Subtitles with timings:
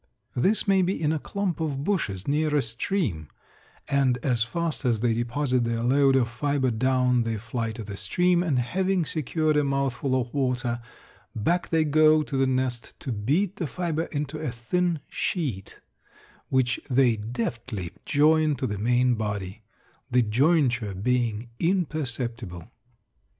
[0.35, 3.27] This may be in a clump of bushes near a stream,
[3.87, 7.95] and as fast as they deposit their load of fiber down they fly to the
[7.95, 10.81] stream, and having secured a mouthful of water
[11.35, 15.79] back they go to the nest to beat the fiber into a thin sheet,
[16.49, 19.61] which they deftly join to the main body,
[20.09, 22.71] the jointure being imperceptible.